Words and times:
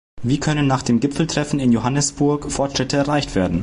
Wie 0.23 0.39
können 0.39 0.65
nach 0.65 0.81
dem 0.81 0.99
Gipfeltreffen 0.99 1.59
in 1.59 1.71
Johannesburg 1.71 2.51
Fortschritte 2.51 2.97
erreicht 2.97 3.35
werden? 3.35 3.59